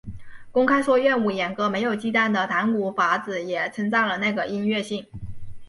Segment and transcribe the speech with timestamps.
[0.51, 5.05] 公开说厌恶演歌没有忌惮的淡谷法子也称赞了那个音乐性。